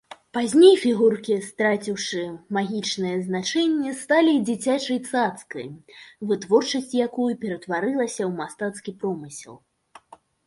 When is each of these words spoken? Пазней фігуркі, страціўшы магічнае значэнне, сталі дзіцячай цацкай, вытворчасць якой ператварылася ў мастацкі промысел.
Пазней 0.35 0.71
фігуркі, 0.83 1.35
страціўшы 1.47 2.21
магічнае 2.57 3.11
значэнне, 3.27 3.91
сталі 3.99 4.33
дзіцячай 4.47 4.97
цацкай, 5.11 5.67
вытворчасць 6.31 6.97
якой 7.01 7.35
ператварылася 7.43 8.21
ў 8.29 8.33
мастацкі 8.41 8.91
промысел. 9.05 9.55